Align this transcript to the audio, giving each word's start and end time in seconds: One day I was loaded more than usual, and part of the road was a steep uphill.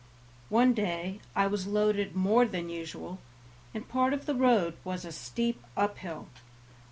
One 0.49 0.73
day 0.73 1.19
I 1.35 1.45
was 1.45 1.67
loaded 1.67 2.15
more 2.15 2.43
than 2.47 2.69
usual, 2.71 3.19
and 3.71 3.87
part 3.87 4.13
of 4.13 4.25
the 4.25 4.33
road 4.33 4.73
was 4.83 5.05
a 5.05 5.11
steep 5.11 5.61
uphill. 5.77 6.27